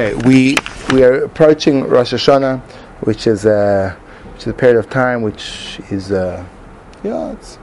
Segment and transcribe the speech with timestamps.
[0.00, 0.56] Okay, we
[0.94, 2.62] we are approaching Rosh Hashanah,
[3.02, 3.98] which is a
[4.32, 6.42] which is a period of time which is uh,
[7.02, 7.58] yeah it's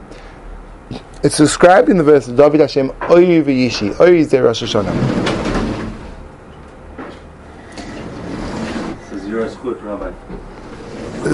[1.23, 4.93] it's described in the verse David Hashem Oy v'yishi Oy is the Rosh Hashanah.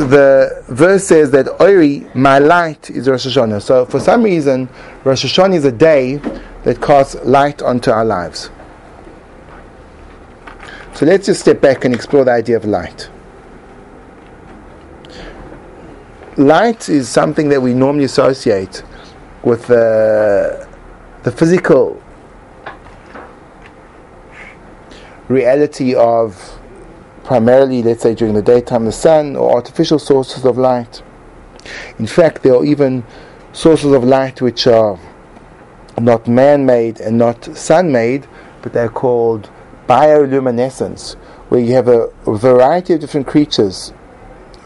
[0.07, 3.61] The verse says that Ori, my light, is Rosh Hashanah.
[3.61, 4.69] So for some reason,
[5.03, 6.21] Rosh Hashanah is a day
[6.63, 8.49] that casts light onto our lives.
[10.95, 13.09] So let's just step back and explore the idea of light.
[16.37, 18.83] Light is something that we normally associate
[19.43, 20.65] with uh,
[21.23, 22.01] the physical
[25.29, 26.59] reality of
[27.23, 31.01] primarily, let's say, during the daytime, the sun or artificial sources of light.
[31.97, 33.03] In fact, there are even
[33.51, 34.99] sources of light which are
[35.99, 38.27] not man made and not sun made,
[38.61, 39.49] but they're called
[39.87, 41.13] bioluminescence,
[41.49, 43.93] where you have a, variety of different creatures,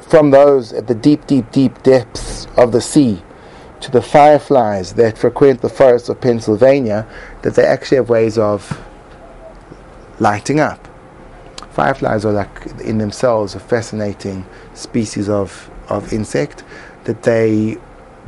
[0.01, 3.21] from those at the deep, deep, deep depths of the sea
[3.81, 7.05] to the fireflies that frequent the forests of Pennsylvania,
[7.41, 8.81] that they actually have ways of
[10.19, 10.87] lighting up.
[11.71, 16.63] Fireflies are like in themselves a fascinating species of, of insect
[17.03, 17.77] that they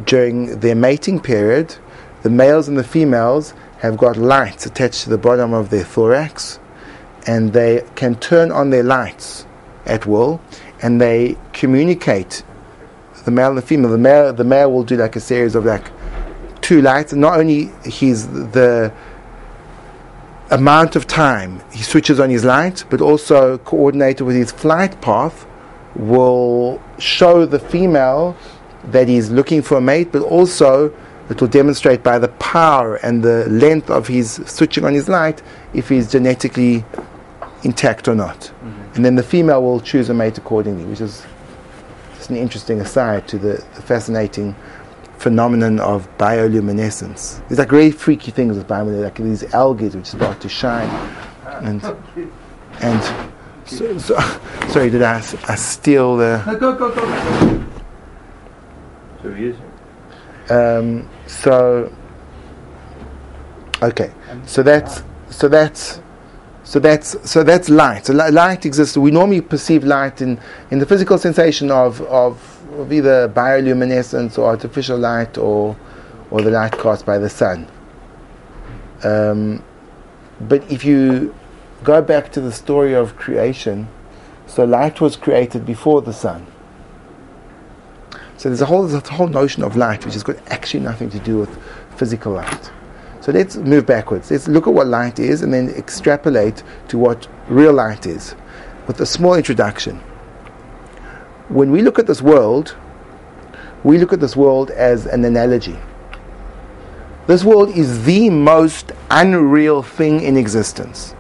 [0.06, 1.76] during their mating period,
[2.22, 6.60] the males and the females have got lights attached to the bottom of their thorax
[7.26, 9.46] and they can turn on their lights
[9.86, 10.42] at will
[10.82, 12.44] and they communicate
[13.26, 13.92] the male and the female.
[13.92, 15.92] The male, the male will do like a series of like
[16.62, 18.94] two lights, not only he's the
[20.52, 25.46] amount of time he switches on his light, but also coordinated with his flight path,
[25.96, 28.36] will show the female
[28.86, 30.94] that he's looking for a mate, but also
[31.30, 35.42] it will demonstrate by the power and the length of his switching on his light
[35.74, 36.84] if he's genetically
[37.64, 38.40] intact or not.
[38.40, 38.96] Mm-hmm.
[38.96, 41.26] And then the female will choose a mate accordingly, which is
[42.16, 44.56] just an interesting aside to the, the fascinating
[45.18, 47.46] phenomenon of bioluminescence.
[47.48, 50.90] There's like really freaky things with bioluminescence, like these algae which start to shine.
[51.62, 51.84] And,
[52.82, 53.30] and
[53.66, 54.20] so, so,
[54.70, 56.44] sorry, did I, I steal the.
[56.46, 57.66] No, go, go, go.
[59.22, 59.30] So
[60.50, 61.94] Um, so,
[63.84, 64.12] okay,
[64.46, 66.02] so that's so that's
[66.70, 68.06] so that's so that's light.
[68.06, 68.96] So light exists.
[68.96, 74.46] We normally perceive light in, in the physical sensation of, of, of either bioluminescence or
[74.46, 75.76] artificial light or
[76.30, 77.68] or the light cast by the sun.
[79.04, 79.64] Um,
[80.42, 81.34] but if you
[81.84, 83.88] go back to the story of creation,
[84.46, 86.46] so light was created before the sun.
[88.38, 91.10] So there's a whole there's a whole notion of light which has got actually nothing
[91.10, 91.50] to do with
[91.98, 92.72] physical light.
[93.30, 94.32] So let's move backwards.
[94.32, 98.34] Let's look at what light is and then extrapolate to what real light is
[98.88, 99.98] with a small introduction.
[101.50, 102.76] When we look at this world,
[103.84, 105.78] we look at this world as an analogy.
[107.28, 111.14] This world is the most unreal thing in existence.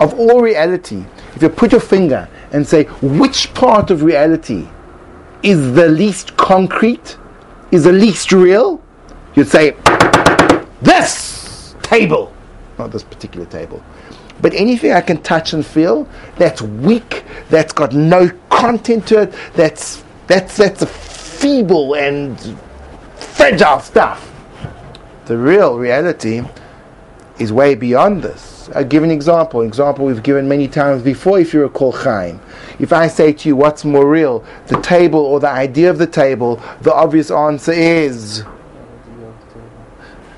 [0.00, 1.04] Of all reality,
[1.36, 4.66] if you put your finger and say which part of reality
[5.44, 7.16] is the least concrete,
[7.70, 8.82] is the least real,
[9.36, 9.76] you'd say
[10.84, 12.32] this table,
[12.78, 13.82] not this particular table,
[14.40, 19.34] but anything I can touch and feel that's weak, that's got no content to it,
[19.54, 22.38] that's that's that's a feeble and
[23.16, 24.30] fragile stuff.
[25.26, 26.42] The real reality
[27.38, 28.68] is way beyond this.
[28.74, 29.60] I'll give an example.
[29.60, 32.40] An example we've given many times before, if you recall Chaim.
[32.78, 36.06] If I say to you, what's more real, the table or the idea of the
[36.06, 38.44] table, the obvious answer is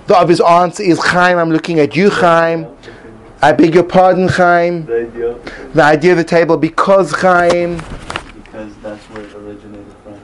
[0.06, 2.66] the obvious answer is Chaim, I'm looking at you, Chaim.
[3.42, 4.86] I beg your pardon, Chaim.
[4.86, 5.38] The idea.
[5.74, 7.76] The idea of the table because Chaim.
[8.34, 10.20] Because that's where it originated from.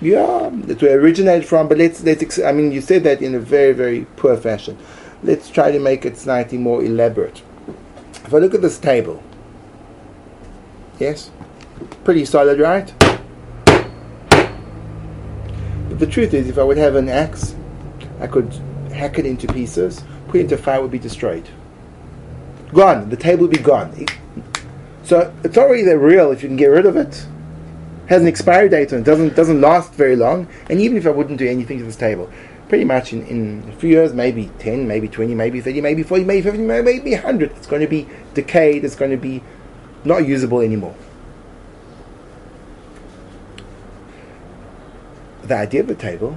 [0.00, 1.68] Yeah, that's where it originated from.
[1.68, 2.38] But let's let's.
[2.38, 4.78] I mean, you said that in a very very poor fashion.
[5.22, 7.42] Let's try to make it slightly more elaborate.
[8.24, 9.22] If I look at this table,
[10.98, 11.30] yes,
[12.04, 12.94] pretty solid, right?
[15.88, 17.54] But the truth is, if I would have an axe
[18.20, 18.52] I could
[18.92, 21.48] hack it into pieces, put it into fire, it would be destroyed.
[22.72, 23.08] Gone.
[23.08, 24.06] The table would be gone.
[25.02, 27.26] So it's already that real if you can get rid of it.
[28.06, 31.10] Has an expiry date on it, doesn't doesn't last very long, and even if I
[31.10, 32.28] wouldn't do anything to this table,
[32.68, 36.24] pretty much in, in a few years, maybe 10, maybe 20, maybe 30, maybe 40,
[36.24, 39.42] maybe 50, maybe 100, it's going to be decayed, it's going to be
[40.04, 40.94] not usable anymore.
[45.42, 46.36] The idea of the table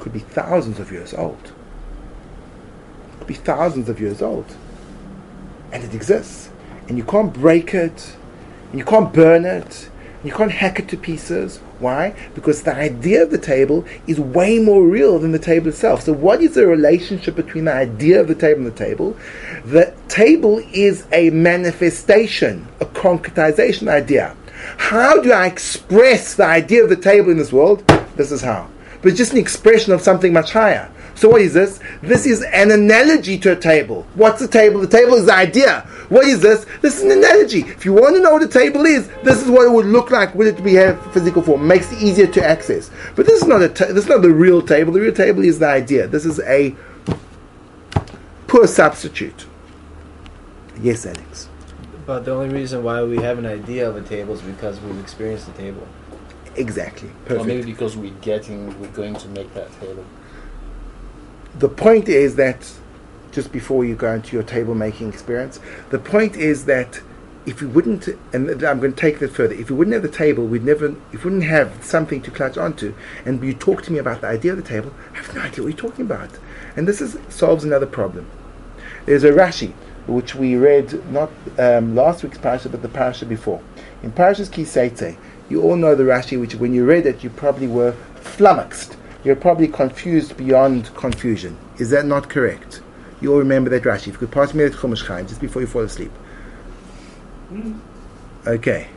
[0.00, 1.52] could be thousands of years old.
[3.18, 4.46] Could be thousands of years old.
[5.72, 6.50] and it exists,
[6.88, 8.16] and you can't break it,
[8.70, 9.88] and you can't burn it,
[10.20, 11.58] and you can't hack it to pieces.
[11.78, 12.14] Why?
[12.34, 16.02] Because the idea of the table is way more real than the table itself.
[16.02, 19.16] So, what is the relationship between the idea of the table and the table?
[19.64, 24.36] The table is a manifestation, a concretization idea.
[24.76, 27.86] How do I express the idea of the table in this world?
[28.16, 28.68] This is how.
[29.02, 30.90] But it's just an expression of something much higher.
[31.14, 31.80] So what is this?
[32.02, 34.06] This is an analogy to a table.
[34.14, 34.80] What's the table?
[34.80, 35.80] The table is the idea.
[36.08, 36.66] What is this?
[36.80, 37.60] This is an analogy.
[37.60, 40.10] If you want to know what a table is, this is what it would look
[40.10, 41.66] like with it be have physical form.
[41.66, 42.90] Makes it easier to access.
[43.16, 44.92] But this is not a ta- this is not the real table.
[44.92, 46.06] The real table is the idea.
[46.06, 46.74] This is a
[48.46, 49.46] poor substitute.
[50.80, 51.48] Yes, Alex.
[52.06, 54.98] But the only reason why we have an idea of a table is because we've
[54.98, 55.86] experienced the table.
[56.56, 57.08] Exactly.
[57.08, 57.46] Or Perfect.
[57.46, 60.04] maybe because we're getting, we're going to make that table.
[61.58, 62.70] the point is that
[63.32, 65.60] just before you go into your table making experience,
[65.90, 67.00] the point is that
[67.46, 70.08] if we wouldn't, and I'm going to take that further, if we wouldn't have the
[70.08, 72.94] table, we'd never, if we wouldn't have something to clutch onto,
[73.24, 75.64] and you talk to me about the idea of the table, I have no idea
[75.64, 76.30] what you're talking about.
[76.76, 78.28] And this is, solves another problem.
[79.06, 79.72] There's a Rashi,
[80.06, 83.62] which we read not um, last week's parasha, but the parasha before.
[84.02, 85.16] In Parashas Kiseite,
[85.50, 88.96] you all know the Rashi, which when you read it, you probably were flummoxed.
[89.24, 91.58] You're probably confused beyond confusion.
[91.78, 92.80] Is that not correct?
[93.20, 94.06] You all remember that Rashi.
[94.08, 96.12] If you could pass me that Chumash Chaim just before you fall asleep.
[98.46, 98.88] Okay.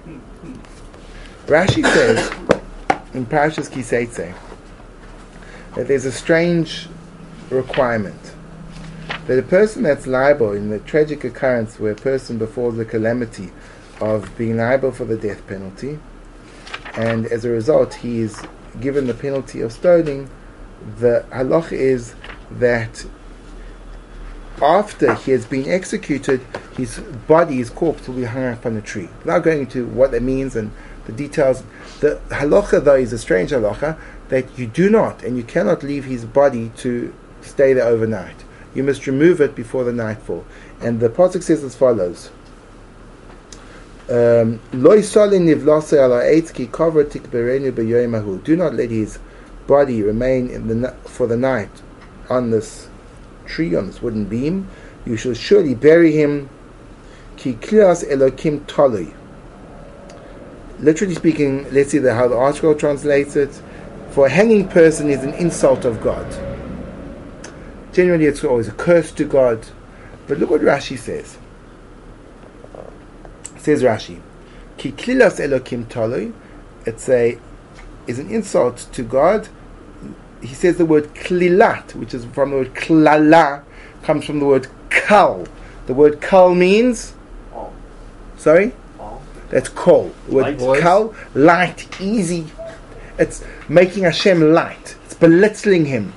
[1.47, 2.29] Rashi says
[3.13, 4.33] in Parashas Kiseitze
[5.75, 6.87] that there's a strange
[7.49, 8.33] requirement
[9.27, 13.51] that a person that's liable in the tragic occurrence where a person befalls the calamity
[13.99, 15.99] of being liable for the death penalty,
[16.95, 18.41] and as a result he is
[18.79, 20.29] given the penalty of stoning,
[20.99, 22.15] the halach is
[22.51, 23.05] that
[24.61, 26.41] after he has been executed,
[26.77, 29.09] his body, his corpse, will be hung up on a tree.
[29.19, 30.71] Without going into what that means and
[31.05, 31.63] the details,
[31.99, 33.97] the halacha though is a strange halacha
[34.29, 38.43] that you do not and you cannot leave his body to stay there overnight.
[38.73, 40.45] You must remove it before the nightfall.
[40.81, 42.31] And the pasuk says as follows.
[44.09, 44.59] Um.
[44.71, 44.79] Do
[48.57, 49.19] not let his
[49.65, 51.81] body remain in the for the night
[52.29, 52.89] on this
[53.45, 54.67] tree, on this wooden beam.
[55.05, 56.49] You shall surely bury him.
[57.37, 59.13] Elokim.
[60.79, 63.61] Literally speaking, let's see the, how the article translates it.
[64.11, 66.25] For a hanging person is an insult of God.
[67.93, 69.67] Generally, it's always a curse to God.
[70.27, 71.37] But look what Rashi says.
[73.63, 74.19] Says Rashi,
[74.75, 76.33] Ki klilas elokim taloi.
[76.85, 77.39] It's a
[78.05, 79.47] is an insult to God.
[80.41, 83.63] He says the word klilat, which is from the word klala,
[84.03, 85.47] comes from the word kal.
[85.85, 87.13] The word kal means
[88.35, 88.73] sorry.
[89.49, 90.11] That's kol.
[90.27, 90.81] The word Light.
[90.81, 92.47] kal, light, easy.
[93.17, 94.97] It's making Hashem light.
[95.05, 96.11] It's belittling him.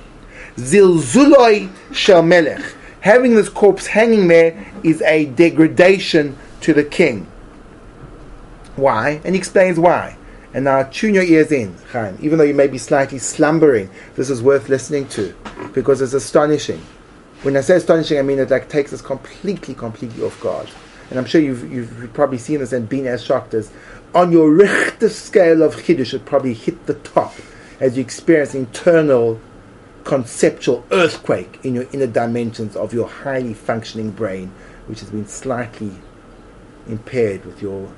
[0.57, 2.75] Zilzuloi shel melech.
[2.99, 7.25] Having this corpse hanging there is a degradation to the king.
[8.77, 9.21] Why?
[9.25, 10.17] And he explains why.
[10.53, 12.17] And now tune your ears in, Chaim.
[12.21, 15.35] Even though you may be slightly slumbering, this is worth listening to
[15.73, 16.81] because it's astonishing.
[17.41, 20.69] When I say astonishing, I mean it like takes us completely, completely off guard.
[21.09, 23.71] And I'm sure you've, you've probably seen this and been as shocked as
[24.13, 27.33] on your Richter scale of chidush, it probably hit the top
[27.79, 29.39] as you experience internal
[30.03, 34.51] conceptual earthquake in your inner dimensions of your highly functioning brain,
[34.87, 35.91] which has been slightly
[36.87, 37.91] impaired with your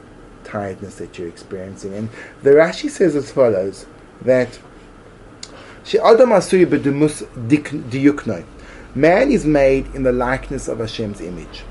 [0.50, 1.94] tiredness that you're experiencing.
[1.94, 2.10] And
[2.44, 3.86] the Rashi says as follows
[4.22, 4.60] that.
[8.96, 11.64] Man is made in the likeness of Hashem's image.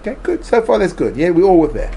[0.00, 0.44] Okay, good.
[0.44, 1.16] So far, that's good.
[1.16, 1.92] Yeah, we're all with that.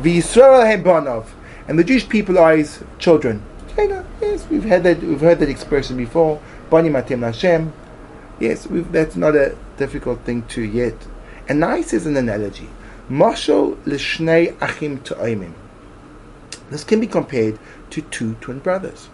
[0.00, 1.26] V'Yisrael hebanov,
[1.66, 3.42] and the Jewish people are his children.
[3.70, 5.02] Okay, no, yes, we've had that.
[5.02, 6.40] We've heard that expression before.
[6.70, 7.72] Banim atem Hashem.
[8.38, 10.94] Yes, that's not a difficult thing to yet.
[11.48, 12.68] And nice is an analogy.
[13.10, 15.52] Mashal l'shnei achim ta'imim.
[16.70, 17.58] This can be compared
[17.90, 19.08] to two twin brothers.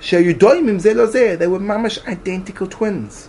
[0.00, 1.06] Sheyudoimim ze lo.
[1.06, 3.28] They were mamash identical twins.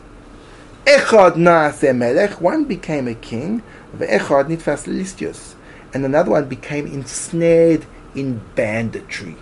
[0.86, 2.40] Echad naaseh melech.
[2.40, 3.62] One became a king.
[3.96, 5.56] Ve'echad nitfas listius.
[5.94, 9.36] And another one became ensnared in banditry.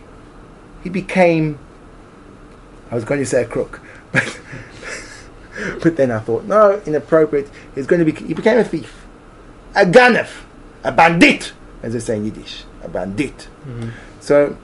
[0.84, 1.60] He became.
[2.92, 4.40] I was going to say a crook, but
[5.82, 7.50] but then I thought no, inappropriate.
[7.74, 8.28] He's going to be.
[8.28, 9.05] He became a thief,
[9.76, 10.30] a ganef,
[10.84, 11.54] a bandit,
[11.84, 13.48] as they say in Yiddish, a bandit.
[14.20, 14.58] So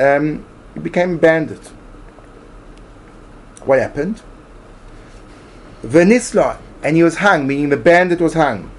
[0.00, 0.44] um,
[0.74, 1.64] he became a bandit.
[3.64, 4.22] What happened?
[5.82, 8.70] Venisla, and he was hung, meaning the bandit was hung.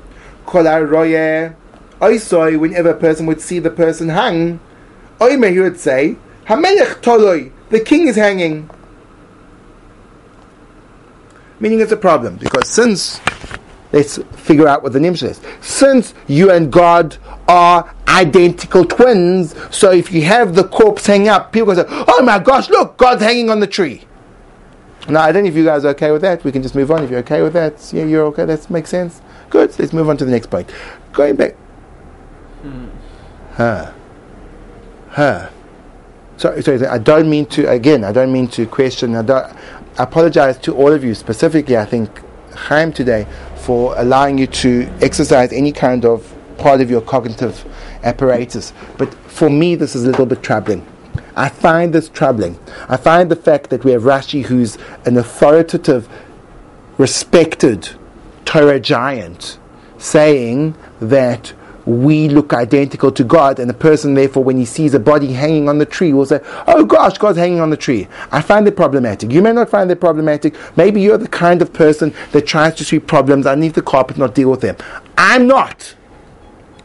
[0.45, 1.53] Kol roye
[1.99, 4.59] oisoi, whenever a person would see the person hung,
[5.19, 8.69] oimer he would say, Hamelech toloi, the king is hanging.
[11.59, 13.19] Meaning it's a problem, because since,
[13.91, 15.41] let's figure out what the nimshal is.
[15.61, 17.17] Since you and God
[17.47, 22.39] are identical twins, so if you have the corpse hanging up, people say, oh my
[22.39, 24.03] gosh, look, God's hanging on the tree.
[25.09, 26.43] Now, I don't know if you guys are okay with that.
[26.43, 27.01] We can just move on.
[27.03, 28.43] If you're okay with that, yeah, you're okay.
[28.43, 29.21] That makes sense.
[29.49, 29.77] Good.
[29.79, 30.69] Let's move on to the next point.
[31.13, 31.55] Going back.
[33.53, 33.93] Huh.
[35.09, 35.49] Huh.
[36.35, 36.85] Sorry, sorry.
[36.85, 37.69] I don't mean to.
[37.69, 39.15] Again, I don't mean to question.
[39.15, 39.21] I,
[39.97, 41.77] I apologize to all of you, specifically.
[41.77, 42.21] I think
[42.53, 43.25] Chaim today
[43.67, 47.65] for allowing you to exercise any kind of part of your cognitive
[48.01, 48.71] apparatus.
[48.97, 50.87] But for me, this is a little bit troubling.
[51.35, 52.57] I find this troubling.
[52.87, 56.07] I find the fact that we have Rashi, who's an authoritative,
[56.97, 57.89] respected
[58.45, 59.59] Torah giant,
[59.97, 61.51] saying that
[61.87, 65.69] we look identical to God, and the person, therefore, when he sees a body hanging
[65.69, 68.09] on the tree, will say, Oh gosh, God's hanging on the tree.
[68.29, 69.31] I find it problematic.
[69.31, 70.53] You may not find it problematic.
[70.75, 74.35] Maybe you're the kind of person that tries to see problems underneath the carpet, not
[74.35, 74.75] deal with them.
[75.17, 75.95] I'm not.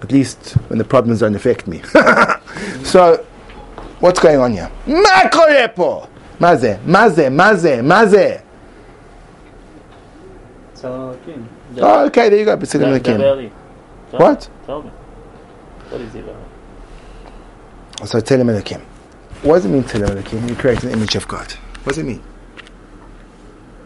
[0.03, 1.83] At least when the problems don't affect me.
[2.85, 3.27] so,
[3.99, 4.71] what's going on here?
[4.87, 6.09] Makorepo!
[6.39, 8.41] Maze, maze, maze, maze.
[10.75, 11.19] So,
[11.79, 12.57] oh, okay, there you go.
[14.13, 14.21] B'tzelem Elokim.
[14.21, 14.51] What?
[14.67, 14.91] Tell me.
[15.89, 16.25] What is it?
[16.25, 18.09] About?
[18.09, 18.81] So Tzelem Elokim.
[19.43, 20.49] What does it mean Tzelem Elokim?
[20.49, 21.53] You create an image of God.
[21.85, 22.23] What does it mean?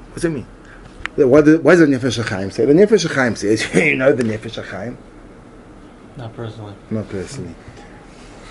[0.09, 0.47] What does it mean?
[1.17, 2.67] What does, what does the Nefesh HaChaim say?
[2.67, 4.97] The Nefesh HaChaim says, you know the Nefesh HaChaim?
[6.17, 6.75] Not personally.
[6.91, 7.55] Not personally.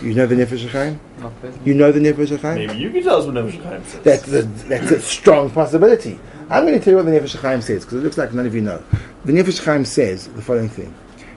[0.02, 1.00] You know the Nefesh HaChaim?
[1.20, 1.66] Not personally.
[1.66, 2.56] You know the Nefesh HaChaim?
[2.56, 4.02] Maybe you can tell us what Nefesh Chaim says.
[4.02, 6.20] That's a, that's a strong possibility.
[6.50, 8.48] I'm going to tell you what the Nefesh Chaim says because it looks like none
[8.48, 8.84] of you know.
[9.26, 10.94] The Nefesh Chaim says the following thing.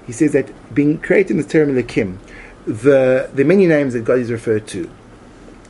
[0.08, 2.18] He says that being created in the term Elohim,
[2.66, 4.90] the the many names that God is referred to.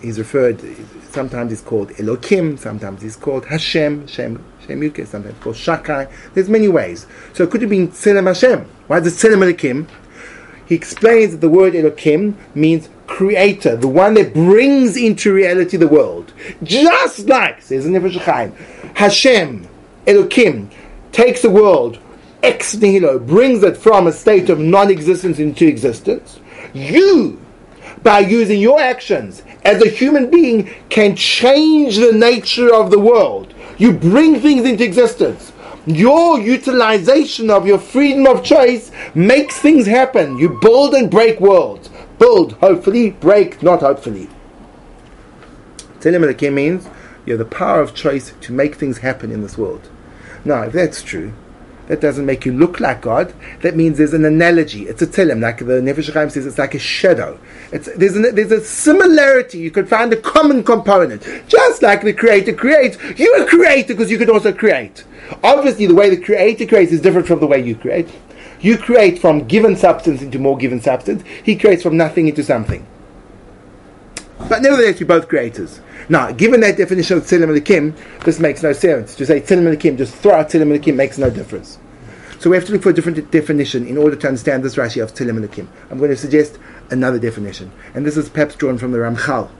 [0.00, 0.62] He's referred.
[1.10, 2.56] Sometimes he's called Elohim.
[2.56, 4.06] Sometimes he's called Hashem.
[4.06, 5.04] Shem Shem Yuke.
[5.08, 6.08] Sometimes called Shakai.
[6.34, 7.08] There's many ways.
[7.32, 8.64] So it could have been Tzelem Hashem.
[8.86, 9.88] Why is it Tzelem Elohim?
[10.66, 15.88] He explains that the word Elohim means creator, the one that brings into reality the
[15.88, 16.32] world.
[16.62, 18.54] Just like, says the Nefesh
[18.94, 19.66] Hashem,
[20.06, 20.70] Elohim,
[21.10, 21.98] takes the world
[22.42, 26.40] ex nihilo, brings it from a state of non existence into existence.
[26.72, 27.40] You,
[28.02, 33.54] by using your actions as a human being, can change the nature of the world.
[33.76, 35.52] You bring things into existence.
[35.86, 40.36] Your utilization of your freedom of choice makes things happen.
[40.36, 41.88] You build and break worlds.
[42.18, 44.28] Build, hopefully, break, not hopefully.
[46.00, 46.88] Tzelem Elokim means
[47.24, 49.88] you have the power of choice to make things happen in this world.
[50.44, 51.32] Now, if that's true,
[51.88, 53.34] that doesn't make you look like God.
[53.62, 54.86] That means there's an analogy.
[54.86, 57.38] It's a tzelem, like the Nefesh Chaim says, it's like a shadow.
[57.72, 59.58] It's, there's, an, there's a similarity.
[59.58, 61.22] You could find a common component.
[61.48, 65.04] Just like the Creator creates, you are a creator because you could also create.
[65.42, 68.08] Obviously, the way the Creator creates is different from the way you create.
[68.60, 71.22] You create from given substance into more given substance.
[71.42, 72.86] He creates from nothing into something.
[74.48, 75.80] But nevertheless, you're both creators.
[76.08, 79.14] Now, given that definition of Tzilim Elikim, this makes no sense.
[79.16, 81.78] To say Tzilim Elikim, just throw out Tzilim Elikim makes no difference.
[82.38, 85.02] So we have to look for a different definition in order to understand this Rashi
[85.02, 85.66] of Tzilim Elikim.
[85.90, 86.58] I'm going to suggest
[86.90, 87.70] another definition.
[87.94, 89.50] And this is perhaps drawn from the Ramchal,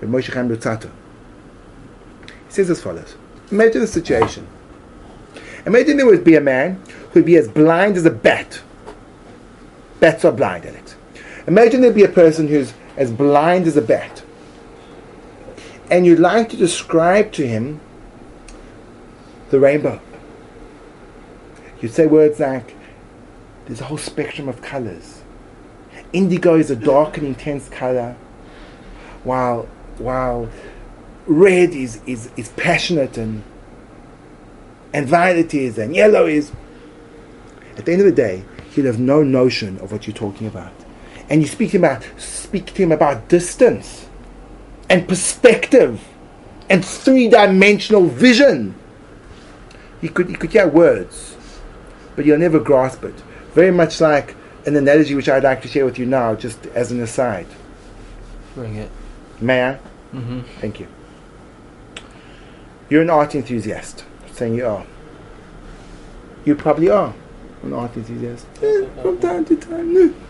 [0.00, 0.90] the Moshe Chaim Luzzatto.
[2.46, 3.16] He says as follows.
[3.50, 4.46] Imagine the situation.
[5.66, 6.80] Imagine there would be a man
[7.12, 8.62] who would be as blind as a bat.
[10.00, 10.94] Bats are blind, Alex.
[11.46, 14.22] Imagine there'd be a person who's as blind as a bat
[15.90, 17.80] and you'd like to describe to him
[19.50, 20.00] the rainbow.
[21.80, 22.74] You'd say words like,
[23.66, 25.22] there's a whole spectrum of colors.
[26.12, 28.16] Indigo is a dark and intense color,
[29.24, 29.68] while,
[29.98, 30.48] while
[31.26, 33.42] red is, is, is passionate and,
[34.92, 36.50] and violet is and yellow is.
[37.76, 40.72] At the end of the day, he'll have no notion of what you're talking about.
[41.30, 44.07] And you speak to him about, speak to him about distance
[44.88, 46.02] and perspective
[46.70, 48.74] and three dimensional vision.
[50.00, 51.36] You could, you could hear words,
[52.14, 53.14] but you'll never grasp it.
[53.54, 56.92] Very much like an analogy which I'd like to share with you now, just as
[56.92, 57.46] an aside.
[58.54, 58.90] Bring it.
[59.40, 59.74] May I?
[60.14, 60.40] Mm-hmm.
[60.60, 60.88] Thank you.
[62.88, 64.04] You're an art enthusiast.
[64.32, 64.86] Saying you are.
[66.44, 67.14] You probably are
[67.62, 68.46] an art enthusiast.
[69.02, 69.92] From time to time.
[69.94, 70.14] no.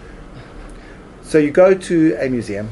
[1.23, 2.71] So you go to a museum,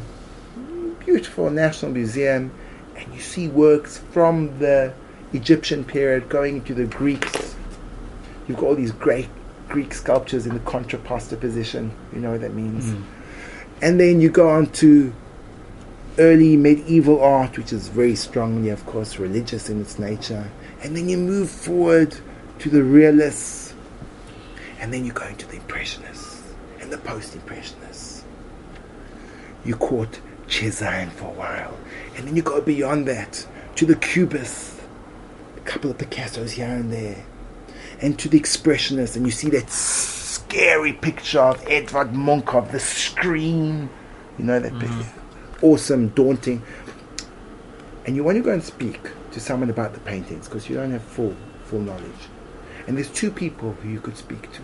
[1.06, 2.52] beautiful national museum,
[2.96, 4.92] and you see works from the
[5.32, 7.56] Egyptian period going into the Greeks,
[8.48, 9.28] You've got all these great
[9.68, 11.92] Greek sculptures in the contrapposto position.
[12.12, 12.86] You know what that means.
[12.86, 13.02] Mm.
[13.82, 15.12] And then you go on to
[16.18, 20.50] early medieval art, which is very strongly, of course, religious in its nature.
[20.82, 22.16] And then you move forward
[22.60, 23.74] to the realists.
[24.78, 26.42] And then you go into the impressionists
[26.80, 28.24] and the post impressionists.
[29.64, 31.76] You caught Cezanne for a while.
[32.16, 34.80] And then you go beyond that to the Cubists,
[35.56, 37.24] a couple of Picassos here and there.
[38.00, 42.80] And to the expressionists, and you see that scary picture of Edvard Munch of the
[42.80, 43.90] scream.
[44.38, 44.86] You know that picture?
[44.86, 45.64] Mm-hmm.
[45.64, 46.62] Awesome, daunting.
[48.04, 50.92] And you want to go and speak to someone about the paintings because you don't
[50.92, 51.34] have full
[51.64, 52.28] full knowledge.
[52.86, 54.62] And there's two people who you could speak to.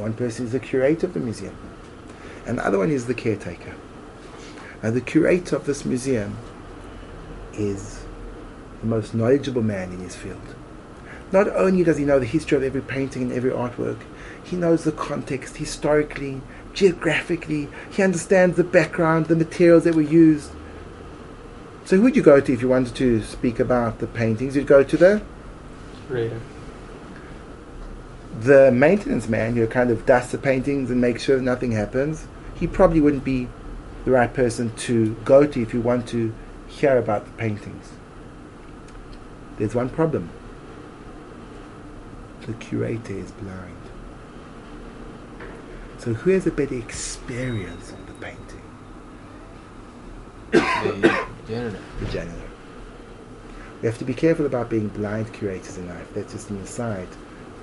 [0.00, 1.56] One person is the curator of the museum,
[2.48, 3.74] and the other one is the caretaker.
[4.82, 6.36] Now, the curator of this museum
[7.52, 8.02] is
[8.80, 10.54] the most knowledgeable man in his field.
[11.30, 13.98] Not only does he know the history of every painting and every artwork,
[14.42, 16.40] he knows the context historically,
[16.72, 20.50] geographically, he understands the background, the materials that were used.
[21.84, 24.56] So, who would you go to if you wanted to speak about the paintings?
[24.56, 25.22] You'd go to the
[26.06, 26.40] curator.
[28.40, 32.26] the maintenance man who kind of dusts the paintings and makes sure nothing happens,
[32.58, 33.48] he probably wouldn't be
[34.04, 36.34] the right person to go to if you want to
[36.66, 37.92] hear about the paintings.
[39.58, 40.30] There's one problem.
[42.46, 43.74] The curator is blind.
[45.98, 48.62] So who has a better experience of the painting?
[50.52, 51.78] The janitor.
[52.00, 52.50] The janitor.
[53.82, 56.06] We have to be careful about being blind curators in life.
[56.14, 57.08] That's just an aside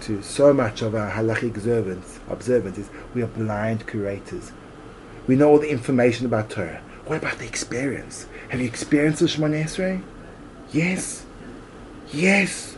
[0.02, 4.52] to so much of our halachic observance, observance is we are blind curators.
[5.28, 6.82] We know all the information about Torah.
[7.06, 8.28] What about the experience?
[8.50, 10.04] Have you experienced the Shemon Esrei?
[10.72, 11.26] Yes.
[12.12, 12.78] Yes.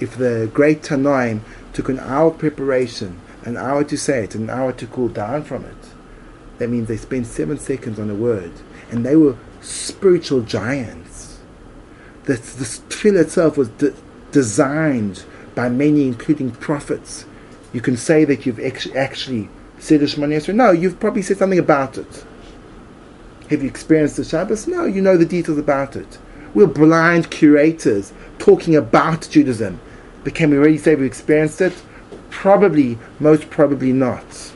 [0.00, 1.40] If the great Tanoim
[1.72, 5.64] took an hour preparation, an hour to say it, an hour to cool down from
[5.64, 5.76] it,
[6.58, 8.52] that means they spent seven seconds on a word.
[8.90, 11.40] And they were spiritual giants.
[12.24, 13.94] The, the tefillah itself was de-
[14.32, 17.26] designed by many, including prophets.
[17.72, 19.48] You can say that you've ex- actually
[19.84, 20.54] said a Shemon Esrei.
[20.54, 22.24] No, you've probably said something about it.
[23.50, 24.66] Have you experienced the Shabbos?
[24.66, 26.18] No, you know the details about it.
[26.54, 29.78] We're blind curators talking about Judaism.
[30.22, 31.74] But can we really say we experienced it?
[32.30, 34.52] Probably, most probably not.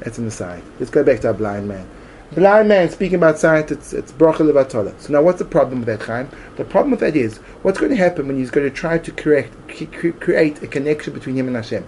[0.00, 0.64] That's an aside.
[0.80, 1.88] Let's go back to our blind man.
[2.32, 4.98] Blind man speaking about sight, it's, it's bracha levatola.
[5.00, 6.28] So now what's the problem with that, Chaim?
[6.56, 9.12] The problem with that is, what's going to happen when he's going to try to
[9.12, 11.86] correct, cre- create a connection between him and Hashem?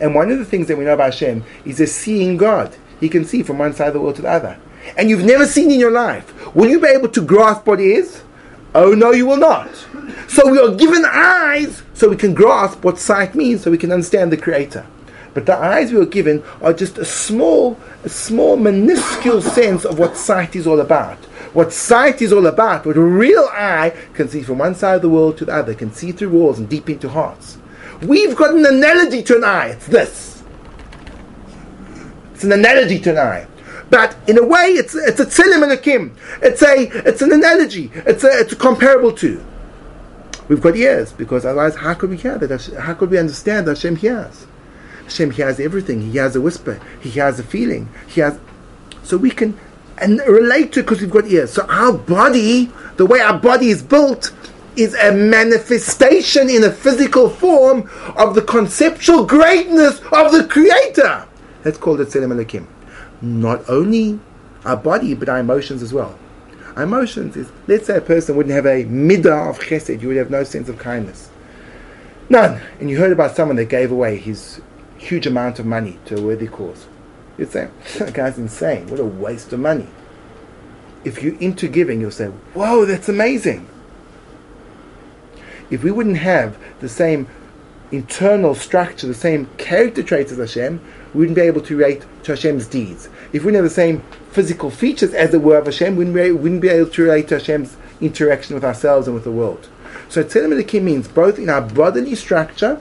[0.00, 2.74] And one of the things that we know about Hashem is a seeing God.
[3.00, 4.58] He can see from one side of the world to the other.
[4.96, 6.54] And you've never seen in your life.
[6.54, 8.22] Will you be able to grasp what is?
[8.74, 9.70] Oh no, you will not.
[10.28, 13.92] So we are given eyes so we can grasp what sight means, so we can
[13.92, 14.86] understand the Creator.
[15.32, 19.98] But the eyes we were given are just a small, a small, minuscule sense of
[19.98, 21.18] what sight is all about.
[21.52, 25.02] What sight is all about, what a real eye can see from one side of
[25.02, 27.58] the world to the other, can see through walls and deep into hearts.
[28.02, 29.68] We've got an analogy to an eye.
[29.68, 30.42] It's this.
[32.34, 33.46] It's an analogy to an eye.
[33.90, 36.16] But in a way, it's it's a tzilim and a kim.
[36.42, 37.90] It's a it's an analogy.
[37.94, 39.44] It's a it's comparable to.
[40.48, 42.64] We've got ears because otherwise, how could we hear that?
[42.80, 44.46] How could we understand that Hashem hears?
[45.04, 46.00] Hashem hears everything.
[46.02, 46.80] He hears a whisper.
[47.00, 47.88] He hears a feeling.
[48.08, 48.38] He has,
[49.02, 49.58] so we can
[49.98, 51.52] and relate to it because we've got ears.
[51.52, 54.32] So our body, the way our body is built,
[54.76, 61.26] is a manifestation in a physical form of the conceptual greatness of the Creator.
[61.62, 62.66] That's called the Tzelem Elokim.
[63.22, 64.20] Not only
[64.64, 66.18] our body, but our emotions as well.
[66.76, 70.16] Our emotions is, let's say a person wouldn't have a midah of chesed, you would
[70.16, 71.30] have no sense of kindness.
[72.28, 72.60] None.
[72.80, 74.60] And you heard about someone that gave away his
[74.98, 76.86] huge amount of money to a worthy cause.
[77.38, 78.86] You'd say, that guy's insane.
[78.88, 79.88] What a waste of money.
[81.04, 83.68] If you're into giving, you'll say, whoa, that's amazing.
[85.70, 87.26] If we wouldn't have the same
[87.90, 90.80] internal structure, the same character traits as Hashem,
[91.12, 93.08] we wouldn't be able to relate to Hashem's deeds.
[93.32, 96.60] If we didn't have the same physical features as it were of Hashem, we wouldn't
[96.60, 99.68] be, able to relate to Hashem's interaction with ourselves and with the world.
[100.08, 102.80] So Tzelem means both in our bodily structure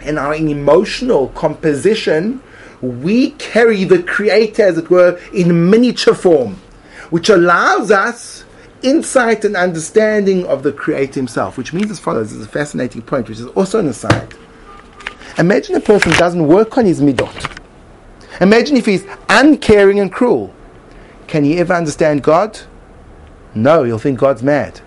[0.00, 2.42] and our emotional composition,
[2.80, 6.56] we carry the Creator, as it were, in miniature form,
[7.10, 8.44] which allows us
[8.82, 12.32] insight and understanding of the Creator Himself, which means as follows.
[12.32, 14.34] Is a fascinating point, which is also an aside.
[15.38, 17.58] Imagine a person doesn't work on his midot.
[18.40, 20.54] Imagine if he's uncaring and cruel.
[21.26, 22.60] Can he ever understand God?
[23.54, 24.80] No, he'll think God's mad.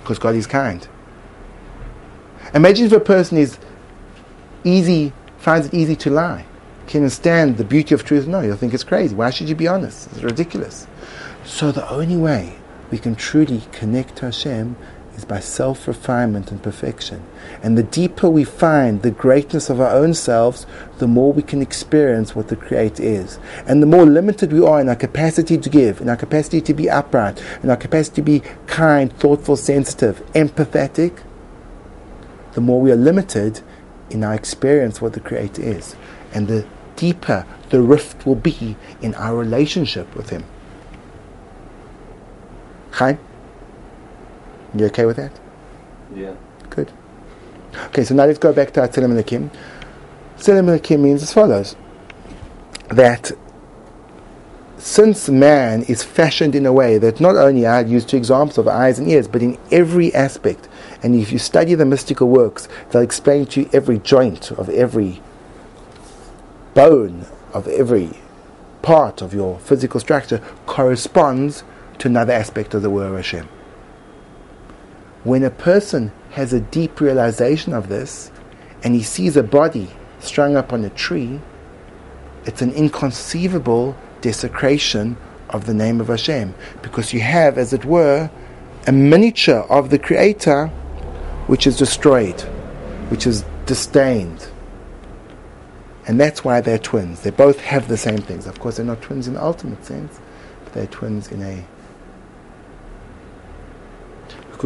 [0.00, 0.86] Because God is kind.
[2.54, 3.58] Imagine if a person is
[4.64, 6.44] easy, finds it easy to lie.
[6.86, 8.26] Can understand the beauty of truth?
[8.26, 9.14] No, you'll think it's crazy.
[9.14, 10.10] Why should you be honest?
[10.12, 10.86] It's ridiculous.
[11.44, 12.56] So the only way
[12.92, 14.76] we can truly connect to Hashem
[15.16, 17.24] is by self refinement and perfection.
[17.62, 20.66] And the deeper we find the greatness of our own selves,
[20.98, 23.38] the more we can experience what the Creator is.
[23.66, 26.74] And the more limited we are in our capacity to give, in our capacity to
[26.74, 31.22] be upright, in our capacity to be kind, thoughtful, sensitive, empathetic,
[32.52, 33.62] the more we are limited
[34.10, 35.96] in our experience what the Creator is.
[36.34, 40.44] And the deeper the rift will be in our relationship with Him.
[42.92, 43.18] Chaim?
[44.74, 45.32] You okay with that?
[46.14, 46.34] Yeah.
[46.70, 46.92] Good.
[47.86, 49.50] Okay, so now let's go back to our Tzilim Lakim.
[50.36, 51.76] Tzilim Lakim means as follows
[52.88, 53.32] that
[54.76, 58.66] since man is fashioned in a way that not only I use two examples of
[58.66, 60.68] eyes and ears, but in every aspect,
[61.02, 65.22] and if you study the mystical works, they'll explain to you every joint of every
[66.74, 68.10] bone of every
[68.80, 71.62] part of your physical structure corresponds
[72.02, 73.48] to another aspect of the word Hashem.
[75.22, 78.32] When a person has a deep realization of this
[78.82, 79.88] and he sees a body
[80.18, 81.40] strung up on a tree,
[82.44, 85.16] it's an inconceivable desecration
[85.50, 88.28] of the name of Hashem because you have, as it were,
[88.88, 90.66] a miniature of the Creator
[91.46, 92.40] which is destroyed,
[93.10, 94.48] which is disdained.
[96.08, 97.20] And that's why they're twins.
[97.20, 98.48] They both have the same things.
[98.48, 100.18] Of course, they're not twins in the ultimate sense,
[100.64, 101.64] but they're twins in a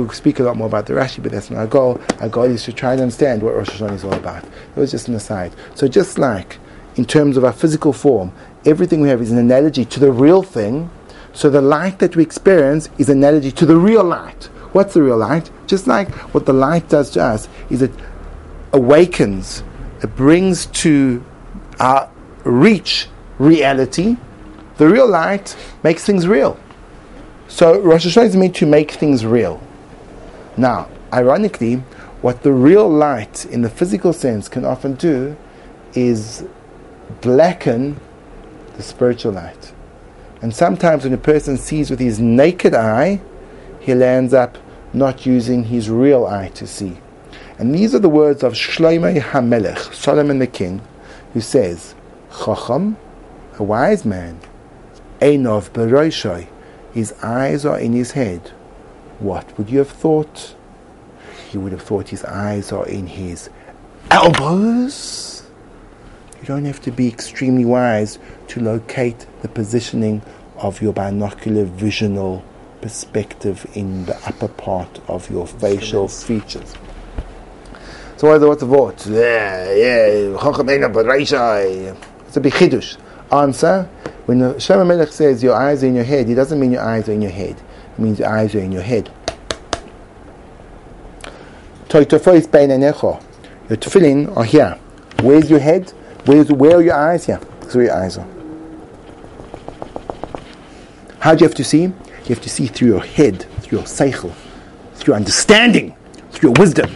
[0.04, 2.00] could speak a lot more about the Rashi, but that's not our goal.
[2.20, 4.44] Our goal is to try and understand what Rosh Hashanah is all about.
[4.44, 5.52] It was just an aside.
[5.74, 6.58] So just like
[6.96, 8.32] in terms of our physical form,
[8.64, 10.90] everything we have is an analogy to the real thing.
[11.32, 14.44] So the light that we experience is an analogy to the real light.
[14.72, 15.50] What's the real light?
[15.66, 17.92] Just like what the light does to us is it
[18.72, 19.62] awakens,
[20.02, 21.24] it brings to
[21.80, 22.10] our
[22.44, 24.16] reach reality.
[24.76, 26.58] The real light makes things real.
[27.48, 29.62] So Rosh Hashanah is meant to make things real.
[30.56, 31.76] Now, ironically,
[32.22, 35.36] what the real light in the physical sense can often do
[35.94, 36.44] is
[37.20, 38.00] blacken
[38.76, 39.72] the spiritual light.
[40.42, 43.20] And sometimes when a person sees with his naked eye,
[43.80, 44.58] he lands up
[44.92, 46.98] not using his real eye to see.
[47.58, 50.82] And these are the words of Shlomo HaMelech, Solomon the king,
[51.32, 51.94] who says,
[52.44, 52.96] Chacham,
[53.58, 54.40] a wise man,
[55.20, 56.48] Einov Beroishoi,
[56.92, 58.52] his eyes are in his head.
[59.18, 60.54] What would you have thought?
[61.52, 63.48] You would have thought his eyes are in his
[64.10, 65.48] elbows.
[66.40, 70.22] You don't have to be extremely wise to locate the positioning
[70.58, 72.44] of your binocular visional
[72.82, 76.74] perspective in the upper part of your facial features.
[78.18, 79.06] So what's the, what's the vote?
[79.06, 80.38] Yeah, yeah.
[80.38, 81.96] Chacham Einov Beroishoi.
[82.26, 82.98] It's a big chidush.
[83.32, 83.84] Answer:
[84.26, 86.82] When the Shema Melech says your eyes are in your head, it doesn't mean your
[86.82, 87.56] eyes are in your head
[87.98, 89.10] means your eyes are in your head.
[93.68, 94.78] Your tefillin are here.
[95.20, 95.92] Where's your head?
[96.24, 97.26] Where's, where are your eyes?
[97.26, 97.40] Here.
[97.60, 98.26] That's where your eyes are.
[101.20, 101.82] How do you have to see?
[101.82, 101.94] You
[102.28, 104.32] have to see through your head, through your seichel,
[104.94, 105.96] through your understanding,
[106.30, 106.94] through your wisdom.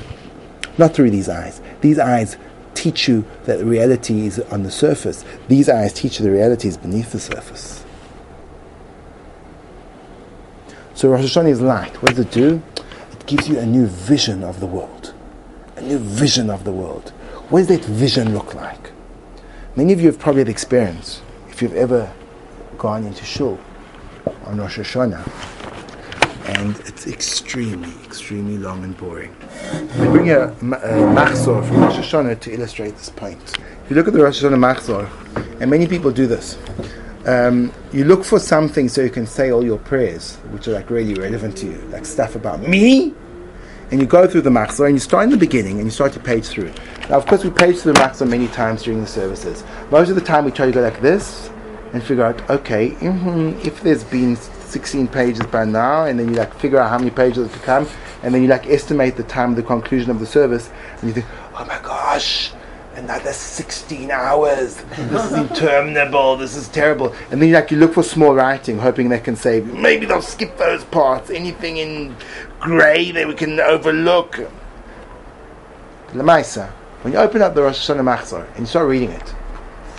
[0.78, 1.60] Not through these eyes.
[1.80, 2.36] These eyes
[2.74, 5.24] teach you that the reality is on the surface.
[5.48, 7.84] These eyes teach you the reality is beneath the surface.
[11.00, 12.02] So Rosh Hashanah is light.
[12.02, 12.62] What does it do?
[13.10, 15.14] It gives you a new vision of the world.
[15.76, 17.08] A new vision of the world.
[17.48, 18.90] What does that vision look like?
[19.76, 22.12] Many of you have probably had experience, if you've ever
[22.76, 23.58] gone into shul
[24.44, 25.26] on Rosh Hashanah,
[26.58, 29.34] and it's extremely, extremely long and boring.
[29.72, 33.56] I bring a, a machzor from Rosh Hashanah to illustrate this point.
[33.84, 35.08] If you look at the Rosh Hashanah machzor,
[35.62, 36.58] and many people do this,
[37.26, 40.90] um, you look for something so you can say all your prayers, which are like
[40.90, 43.14] really relevant to you, like stuff about me.
[43.90, 46.12] And you go through the machzor and you start in the beginning and you start
[46.12, 46.72] to page through.
[47.08, 49.64] Now, of course, we page through the machzor many times during the services.
[49.90, 51.50] Most of the time, we try to go like this
[51.92, 56.34] and figure out, okay, mm-hmm, if there's been 16 pages by now, and then you
[56.34, 57.88] like figure out how many pages to come,
[58.22, 61.12] and then you like estimate the time of the conclusion of the service, and you
[61.12, 62.52] think, oh my gosh,
[63.00, 64.76] another 16 hours.
[64.96, 66.36] This is interminable.
[66.36, 67.14] This is terrible.
[67.30, 70.22] And then you like you look for small writing, hoping they can say maybe they'll
[70.22, 71.30] skip those parts.
[71.30, 72.14] Anything in
[72.60, 74.38] grey that we can overlook.
[76.12, 76.70] Lamaisa,
[77.02, 79.34] when you open up the Rosh Hashanah Machzor and you start reading it,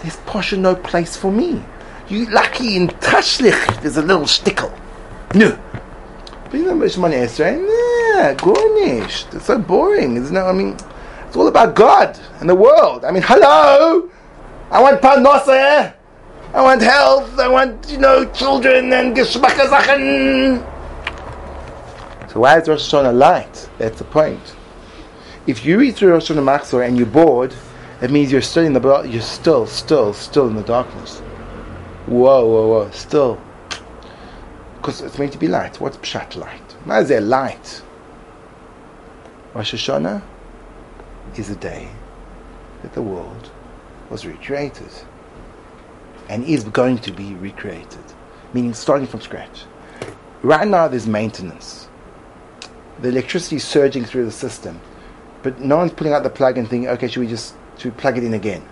[0.01, 1.63] there's posher no place for me.
[2.07, 4.73] You lucky in Tashlich, there's a little stickle.
[5.33, 5.57] No.
[6.45, 7.55] But you know Mishman Esrei,
[8.15, 9.33] Yeah, garnished.
[9.33, 10.17] It's so boring.
[10.17, 10.75] It's no, I mean,
[11.32, 13.06] it's all about God and the world.
[13.06, 14.12] I mean, hello.
[14.70, 15.94] I want parnasa.
[16.54, 17.39] I want health.
[17.39, 20.58] I want you know children and geschmacke Sachen.
[22.30, 23.70] So why is Rosh Hashanah light?
[23.78, 24.58] That's the point.
[25.48, 27.56] If you read through Rosh Hashanah Machzor and you're bored,
[28.02, 31.20] it means you're still in the you're still, still, still in the darkness.
[32.08, 33.41] Whoa, whoa, whoa, still.
[34.76, 35.80] Because it's meant to be light.
[35.80, 36.74] What's pshat light?
[36.84, 37.82] Why is there light?
[39.54, 40.24] Rosh Hashanah
[41.38, 41.88] is a day
[42.82, 43.52] that the world
[44.10, 44.89] was recreated
[46.30, 48.04] and is going to be recreated,
[48.54, 49.63] meaning starting from scratch.
[50.41, 51.88] Right now, there's maintenance.
[53.00, 54.80] The electricity is surging through the system,
[55.44, 58.17] but no one's pulling out the plug and thinking, okay, should we just to plug
[58.17, 58.63] it in again?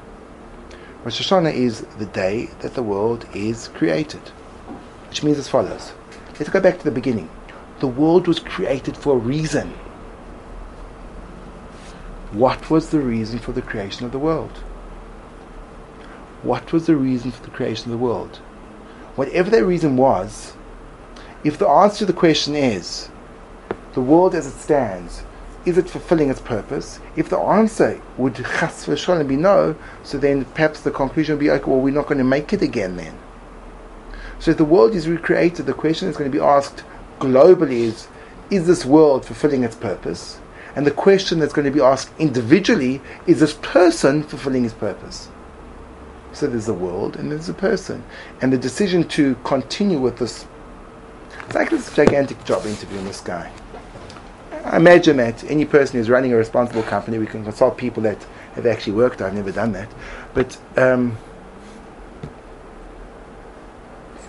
[1.04, 4.22] Rosh Hashanah is the day that the world is created,
[5.08, 5.94] which means as follows.
[6.40, 7.30] Let's go back to the beginning.
[7.80, 9.74] The world was created for a reason.
[12.32, 14.64] What was the reason for the creation of the world?
[16.44, 18.38] What was the reason for the creation of the world?
[19.16, 20.54] Whatever that reason was,
[21.44, 23.10] if the answer to the question is,
[23.94, 25.24] the world as it stands,
[25.66, 27.00] is it fulfilling its purpose?
[27.16, 28.86] If the answer would chas
[29.26, 32.24] be no, so then perhaps the conclusion would be, okay, well, we're not going to
[32.24, 33.18] make it again then.
[34.40, 36.84] So if the world is recreated, the question that's going to be asked
[37.20, 38.08] globally is,
[38.50, 40.40] is this world fulfilling its purpose?
[40.76, 45.30] And the question that's going to be asked individually is this person fulfilling his purpose?
[46.32, 48.04] So there's a world and there's a person.
[48.42, 50.46] And the decision to continue with this,
[51.46, 53.52] it's like this gigantic job interviewing this guy.
[54.66, 58.24] I imagine that any person who's running a responsible company, we can consult people that
[58.54, 59.22] have actually worked.
[59.22, 59.90] I've never done that.
[60.34, 61.18] But, um,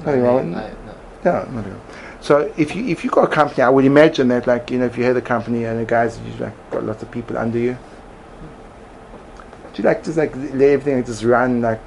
[0.05, 1.43] nothing wrong with I- no.
[1.45, 1.81] no, not at all.
[2.21, 4.87] So if you if you got a company, I would imagine that like you know
[4.87, 7.59] if you had a company and the guys you like got lots of people under
[7.59, 7.77] you.
[9.73, 11.81] Do you like just like let everything like, just run like?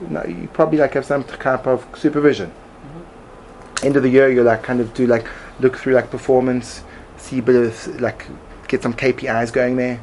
[0.00, 2.50] No, you probably like have some type of supervision.
[2.50, 3.86] Mm-hmm.
[3.86, 5.26] End of the year, you like kind of do like
[5.60, 6.82] look through like performance,
[7.16, 8.26] see a bit of like
[8.66, 10.00] get some KPIs going there.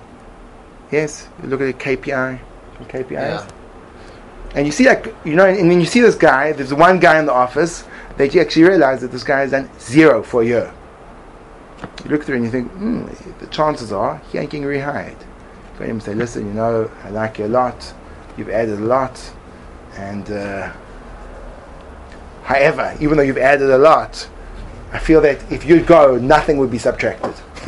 [0.91, 2.39] Yes, you look at the KPI,
[2.77, 3.11] some KPIs.
[3.11, 3.47] Yeah.
[4.55, 7.19] And you see, like, you know, and then you see this guy, there's one guy
[7.19, 7.83] in the office
[8.17, 10.73] that you actually realize that this guy has done zero for a year.
[12.03, 13.05] You look through and you think, hmm,
[13.39, 15.19] the chances are he ain't getting rehired.
[15.73, 17.93] Go to him and say, listen, you know, I like you a lot,
[18.37, 19.19] you've added a lot,
[19.95, 20.71] and uh,
[22.43, 24.27] however, even though you've added a lot,
[24.91, 27.33] I feel that if you go, nothing would be subtracted.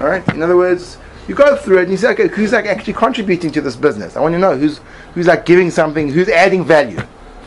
[0.00, 0.26] All right.
[0.28, 3.50] In other words, you go through it and you say, okay, who's like actually contributing
[3.52, 4.16] to this business?
[4.16, 4.78] I want to know who's
[5.14, 7.00] who's like giving something, who's adding value.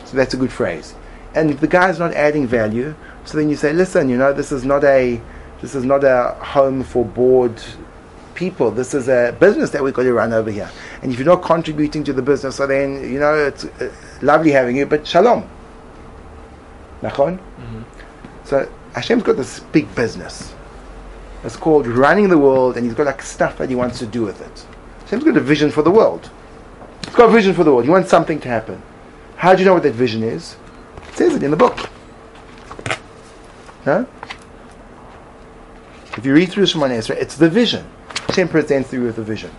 [0.05, 0.95] So that's a good phrase.
[1.37, 4.51] And if the guy's not adding value, so then you say, listen, you know, this
[4.51, 5.21] is not a
[5.61, 7.61] this is not a home for bored
[8.33, 8.71] people.
[8.71, 10.69] This is a business that we've got to run over here.
[11.03, 14.49] And if you're not contributing to the business, so then you know it's uh, lovely
[14.49, 15.47] having you, but shalom.
[17.01, 17.39] Nachon?
[18.43, 20.55] So Hashem's got this big business.
[21.43, 24.23] It's called running the world, and he's got like stuff that he wants to do
[24.23, 24.65] with it.
[25.01, 26.31] Hashem's got a vision for the world.
[27.05, 27.83] He's got a vision for the world.
[27.83, 28.81] He wants something to happen.
[29.35, 30.55] How do you know what that vision is?
[31.17, 31.89] Says it in the book.
[33.87, 34.05] No?
[36.15, 37.83] If you read through Shemon Esra, it's the vision.
[38.27, 39.49] Hashem presents you with a vision.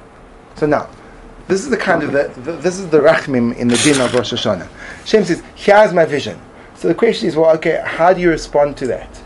[0.55, 0.89] So now,
[1.49, 4.15] this is the kind of the, the this is the rachmim in the din of
[4.15, 4.69] Rosh Hashanah.
[5.01, 6.39] Hashem says, "Here's my vision."
[6.77, 9.21] So the question is, well, okay, how do you respond to that?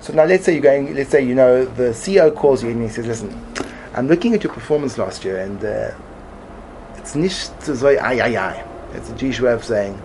[0.00, 0.92] So now, let's say you're going.
[0.92, 3.30] Let's say you know the CEO calls you and he says, "Listen,
[3.94, 5.94] I'm looking at your performance last year, and uh,
[6.96, 8.64] it's nicht so ay ay ay."
[8.94, 10.02] It's a Jewish way of saying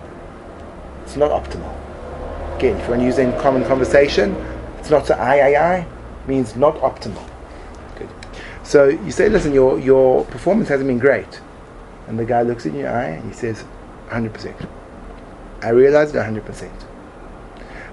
[1.12, 1.76] it's not optimal.
[2.56, 4.34] Again, if you want to use it in common conversation,
[4.80, 5.88] it's not so ay ay ay.
[6.26, 7.28] Means not optimal.
[7.98, 8.08] Good.
[8.64, 11.42] So you say, "Listen, your your performance hasn't been great,"
[12.08, 13.64] and the guy looks in your eye and he says,
[14.08, 14.56] "100 percent."
[15.62, 16.86] I realized it 100 percent.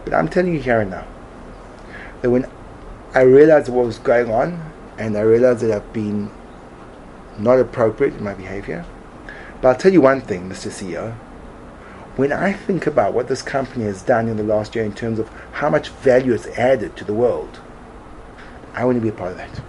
[0.05, 1.07] But I'm telling you here and now
[2.23, 2.47] that when
[3.15, 4.63] I realized what was going on
[4.97, 6.31] and I realized that I've been
[7.37, 8.85] not appropriate in my behavior.
[9.61, 10.71] But I'll tell you one thing, Mr.
[10.71, 11.17] CEO.
[12.19, 15.19] When I think about what this company has done in the last year in terms
[15.19, 17.61] of how much value it's added to the world,
[18.75, 19.63] I want to be a part of that.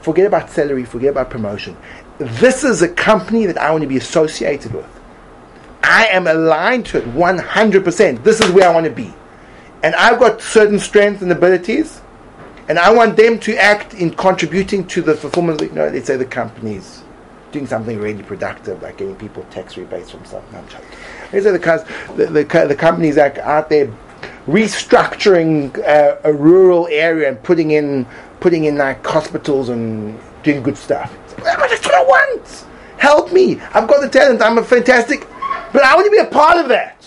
[0.00, 1.76] Forget about salary, forget about promotion.
[2.18, 4.88] This is a company that I want to be associated with.
[5.82, 8.22] I am aligned to it 100%.
[8.22, 9.12] This is where I want to be
[9.82, 12.00] and I've got certain strengths and abilities,
[12.68, 15.60] and I want them to act in contributing to the fulfillment.
[15.60, 17.02] Of, you know, let's say the company's
[17.58, 20.52] doing something really productive, like getting people tax rebates from something.
[20.52, 20.86] No, I'm joking.
[21.32, 21.84] Let's say the, cus-
[22.16, 23.92] the, the, the company's like out there
[24.46, 28.06] restructuring uh, a rural area and putting in
[28.40, 31.12] putting in like hospitals and doing good stuff.
[31.38, 32.64] That's what I want.
[32.98, 33.60] Help me.
[33.60, 34.40] I've got the talent.
[34.40, 35.26] I'm a fantastic,
[35.72, 37.04] but I want to be a part of that.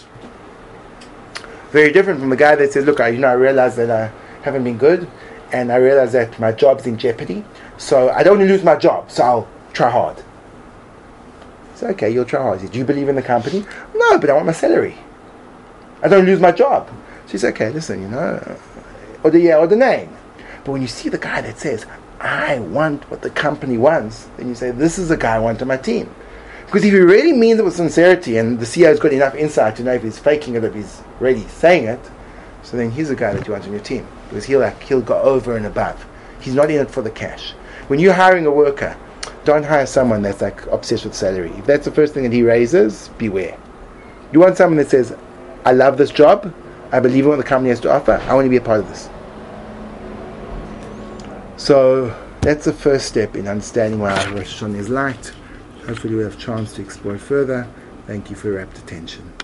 [1.71, 4.11] Very different from the guy that says, "Look, I, you know, I realize that I
[4.43, 5.07] haven't been good,
[5.53, 7.45] and I realize that my job's in jeopardy.
[7.77, 9.09] So I don't want to lose my job.
[9.09, 10.21] So I'll try hard."
[11.81, 12.55] So okay, you'll try.
[12.59, 13.65] Do you believe in the company?
[13.95, 14.95] No, but I want my salary.
[16.03, 16.87] I don't lose my job.
[17.25, 17.71] So he's okay.
[17.71, 18.55] Listen, you know,
[19.23, 20.15] or the yeah, or the name.
[20.63, 21.87] But when you see the guy that says,
[22.19, 25.63] "I want what the company wants," then you say, "This is the guy I want
[25.63, 26.13] on my team."
[26.67, 29.83] Because if he really means it with sincerity, and the CEO's got enough insight to
[29.83, 32.11] know if he's faking it or if he's really saying it,
[32.61, 35.19] so then he's the guy that you want on your team because he'll he'll go
[35.19, 36.05] over and above.
[36.41, 37.53] He's not in it for the cash.
[37.87, 38.95] When you're hiring a worker,
[39.43, 41.51] don't hire someone that's like obsessed with salary.
[41.57, 43.57] If that's the first thing that he raises, beware.
[44.31, 45.15] You want someone that says,
[45.65, 46.53] "I love this job.
[46.91, 48.21] I believe in what the company has to offer.
[48.27, 49.09] I want to be a part of this."
[51.57, 55.31] So that's the first step in understanding why Rosh Hashanah is light.
[55.87, 57.67] Hopefully, we'll have a chance to explore further.
[58.07, 59.30] Thank you for your rapt attention.